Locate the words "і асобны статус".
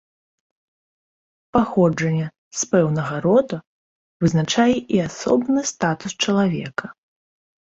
4.97-6.11